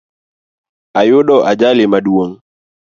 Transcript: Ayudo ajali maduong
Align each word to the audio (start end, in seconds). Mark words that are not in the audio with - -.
Ayudo 1.01 1.35
ajali 1.51 1.83
maduong 1.91 2.31